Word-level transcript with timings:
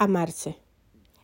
amarse. 0.00 0.56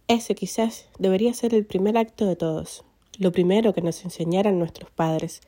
Ese 0.06 0.34
quizás 0.34 0.84
debería 0.98 1.32
ser 1.32 1.54
el 1.54 1.64
primer 1.64 1.96
acto 1.96 2.26
de 2.26 2.36
todos, 2.36 2.84
lo 3.18 3.32
primero 3.32 3.72
que 3.72 3.80
nos 3.80 4.04
enseñaran 4.04 4.58
nuestros 4.58 4.90
padres, 4.90 5.40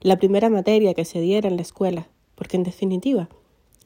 la 0.00 0.16
primera 0.16 0.50
materia 0.50 0.92
que 0.92 1.04
se 1.04 1.20
diera 1.20 1.48
en 1.48 1.54
la 1.54 1.62
escuela, 1.62 2.08
porque 2.34 2.56
en 2.56 2.64
definitiva 2.64 3.28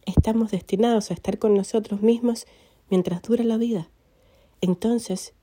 estamos 0.06 0.50
destinados 0.50 1.10
a 1.10 1.14
estar 1.14 1.38
con 1.38 1.54
nosotros 1.54 2.00
mismos 2.00 2.46
mientras 2.88 3.20
dura 3.20 3.44
la 3.44 3.58
vida. 3.58 3.90
Entonces, 4.62 5.34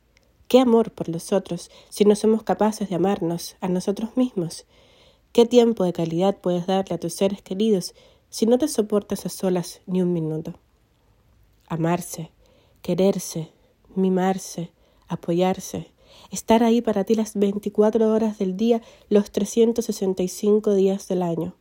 ¿qué 0.47 0.59
amor 0.59 0.91
por 0.91 1.07
los 1.07 1.31
otros 1.31 1.70
si 1.89 2.05
no 2.05 2.15
somos 2.15 2.41
capaces 2.41 2.89
de 2.89 2.95
amarnos 2.95 3.55
a 3.61 3.67
nosotros 3.67 4.17
mismos? 4.17 4.65
¿Qué 5.31 5.45
tiempo 5.45 5.83
de 5.83 5.93
calidad 5.93 6.38
puedes 6.38 6.65
darle 6.65 6.95
a 6.95 6.99
tus 6.99 7.13
seres 7.13 7.43
queridos 7.43 7.93
si 8.31 8.47
no 8.47 8.57
te 8.57 8.67
soportas 8.67 9.27
a 9.27 9.29
solas 9.29 9.81
ni 9.85 10.01
un 10.01 10.11
minuto? 10.11 10.55
Amarse, 11.67 12.31
quererse, 12.84 13.50
mimarse, 13.95 14.71
apoyarse, 15.07 15.91
estar 16.31 16.63
ahí 16.63 16.81
para 16.81 17.05
ti 17.05 17.16
las 17.16 17.34
24 17.34 18.12
horas 18.12 18.38
del 18.38 18.57
día, 18.57 18.81
los 19.09 19.31
365 19.31 20.76
días 20.76 21.07
del 21.07 21.23
año. 21.23 21.55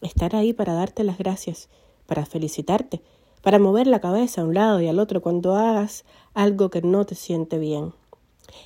Estar 0.00 0.36
ahí 0.36 0.52
para 0.52 0.72
darte 0.72 1.02
las 1.02 1.18
gracias, 1.18 1.68
para 2.06 2.24
felicitarte, 2.24 3.02
para 3.42 3.58
mover 3.58 3.88
la 3.88 4.00
cabeza 4.00 4.40
a 4.40 4.44
un 4.44 4.54
lado 4.54 4.80
y 4.80 4.86
al 4.86 5.00
otro 5.00 5.20
cuando 5.20 5.56
hagas 5.56 6.04
algo 6.32 6.70
que 6.70 6.80
no 6.80 7.04
te 7.04 7.16
siente 7.16 7.58
bien. 7.58 7.92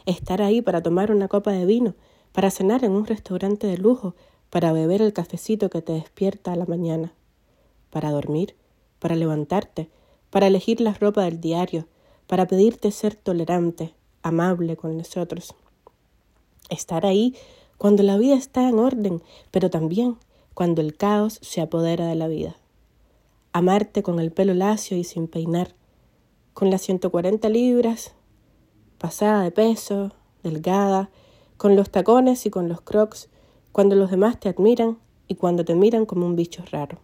Estar 0.05 0.42
ahí 0.42 0.61
para 0.61 0.83
tomar 0.83 1.11
una 1.11 1.28
copa 1.28 1.53
de 1.53 1.65
vino, 1.65 1.95
para 2.33 2.51
cenar 2.51 2.84
en 2.84 2.92
un 2.92 3.06
restaurante 3.06 3.67
de 3.67 3.78
lujo, 3.78 4.15
para 4.51 4.73
beber 4.73 5.01
el 5.01 5.15
cafecito 5.15 5.70
que 5.70 5.81
te 5.81 5.95
despierta 5.95 6.53
a 6.53 6.56
la 6.56 6.67
mañana, 6.67 7.15
para 7.89 8.11
dormir, 8.11 8.55
para 8.98 9.15
levantarte, 9.15 9.89
para 10.31 10.48
elegir 10.48 10.81
la 10.81 10.92
ropa 10.92 11.23
del 11.23 11.41
diario, 11.41 11.87
para 12.27 12.47
pedirte 12.47 12.91
ser 12.91 13.15
tolerante, 13.15 13.95
amable 14.23 14.77
con 14.77 14.97
nosotros. 14.97 15.55
Estar 16.69 17.06
ahí 17.06 17.37
cuando 17.78 18.03
la 18.03 18.17
vida 18.17 18.34
está 18.34 18.69
en 18.69 18.78
orden, 18.78 19.23
pero 19.50 19.70
también 19.70 20.17
cuando 20.55 20.81
el 20.81 20.97
caos 20.97 21.39
se 21.42 21.61
apodera 21.61 22.06
de 22.06 22.15
la 22.17 22.28
vida. 22.28 22.56
Amarte 23.53 24.03
con 24.03 24.19
el 24.20 24.33
pelo 24.33 24.55
lacio 24.55 24.97
y 24.97 25.05
sin 25.05 25.28
peinar, 25.28 25.75
con 26.55 26.70
las 26.70 26.83
140 26.83 27.48
libras, 27.48 28.15
pasada 28.98 29.43
de 29.43 29.50
peso, 29.50 30.12
delgada, 30.43 31.11
con 31.56 31.77
los 31.77 31.91
tacones 31.91 32.47
y 32.47 32.50
con 32.50 32.69
los 32.69 32.81
crocs, 32.81 33.28
cuando 33.72 33.95
los 33.95 34.11
demás 34.11 34.41
te 34.41 34.48
admiran 34.48 34.98
y 35.28 35.37
cuando 35.37 35.65
te 35.65 35.75
miran 35.75 36.06
como 36.06 36.27
un 36.27 36.37
bicho 36.37 36.65
raro. 36.70 36.98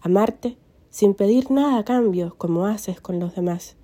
Amarte 0.00 0.56
sin 0.90 1.14
pedir 1.14 1.50
nada 1.50 1.78
a 1.78 1.84
cambio 1.84 2.34
como 2.38 2.66
haces 2.66 3.00
con 3.00 3.20
los 3.20 3.34
demás 3.34 3.76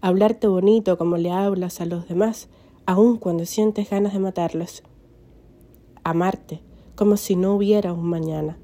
hablarte 0.00 0.46
bonito 0.46 0.96
como 0.98 1.16
le 1.16 1.30
hablas 1.30 1.80
a 1.80 1.86
los 1.86 2.08
demás, 2.08 2.48
aun 2.86 3.16
cuando 3.16 3.46
sientes 3.46 3.90
ganas 3.90 4.12
de 4.12 4.18
matarlos. 4.18 4.82
Amarte 6.02 6.62
como 6.94 7.16
si 7.16 7.36
no 7.36 7.54
hubiera 7.54 7.92
un 7.92 8.04
mañana, 8.04 8.58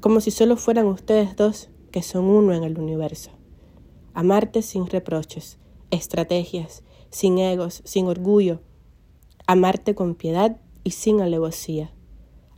como 0.00 0.20
si 0.20 0.30
solo 0.30 0.56
fueran 0.56 0.86
ustedes 0.86 1.36
dos 1.36 1.68
que 1.90 2.02
son 2.02 2.24
uno 2.24 2.52
en 2.52 2.64
el 2.64 2.78
universo. 2.78 3.30
Amarte 4.14 4.62
sin 4.62 4.86
reproches, 4.86 5.58
estrategias, 5.90 6.82
sin 7.10 7.38
egos, 7.38 7.82
sin 7.84 8.06
orgullo. 8.06 8.60
Amarte 9.46 9.94
con 9.94 10.14
piedad 10.14 10.60
y 10.84 10.92
sin 10.92 11.20
alevosía. 11.20 11.92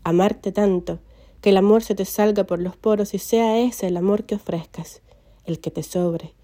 Amarte 0.05 0.53
tanto 0.53 1.01
que 1.41 1.51
el 1.51 1.57
amor 1.57 1.83
se 1.83 1.95
te 1.95 2.05
salga 2.05 2.45
por 2.45 2.61
los 2.61 2.77
poros 2.77 3.15
y 3.15 3.19
sea 3.19 3.59
ese 3.59 3.87
el 3.87 3.97
amor 3.97 4.25
que 4.25 4.37
ofrezcas, 4.37 5.03
el 5.45 5.61
que 5.61 5.71
te 5.71 5.83
sobre, 5.83 6.35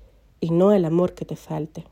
y 0.41 0.51
no 0.51 0.73
el 0.73 0.85
amor 0.85 1.15
que 1.15 1.25
te 1.25 1.37
falte. 1.37 1.85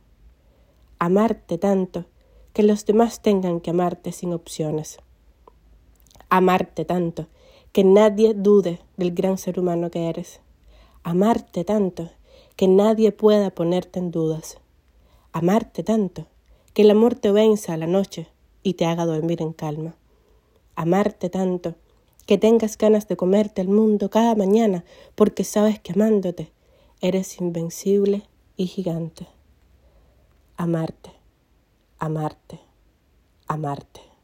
Amarte 0.98 1.58
tanto 1.58 2.04
que 2.52 2.62
los 2.62 2.86
demás 2.86 3.20
tengan 3.20 3.60
que 3.60 3.70
amarte 3.70 4.12
sin 4.12 4.32
opciones. 4.32 4.98
Amarte 6.28 6.84
tanto 6.84 7.26
que 7.72 7.84
nadie 7.84 8.32
dude 8.34 8.80
del 8.96 9.12
gran 9.12 9.36
ser 9.36 9.60
humano 9.60 9.90
que 9.90 10.08
eres. 10.08 10.40
Amarte 11.02 11.64
tanto 11.64 12.10
que 12.56 12.68
nadie 12.68 13.12
pueda 13.12 13.50
ponerte 13.50 13.98
en 13.98 14.10
dudas. 14.10 14.58
Amarte 15.32 15.82
tanto 15.82 16.26
que 16.72 16.82
el 16.82 16.90
amor 16.90 17.14
te 17.14 17.30
venza 17.30 17.74
a 17.74 17.76
la 17.76 17.86
noche 17.86 18.28
y 18.62 18.74
te 18.74 18.86
haga 18.86 19.04
dormir 19.04 19.42
en 19.42 19.52
calma. 19.52 19.94
Amarte 20.74 21.28
tanto 21.28 21.74
que 22.26 22.38
tengas 22.38 22.76
ganas 22.76 23.06
de 23.08 23.16
comerte 23.16 23.60
el 23.60 23.68
mundo 23.68 24.10
cada 24.10 24.34
mañana 24.34 24.84
porque 25.14 25.44
sabes 25.44 25.78
que 25.78 25.92
amándote 25.92 26.50
eres 27.00 27.40
invencible 27.40 28.22
y 28.56 28.66
gigante. 28.66 29.26
Amarte, 30.56 31.12
amarte, 31.98 32.60
amarte. 33.46 34.15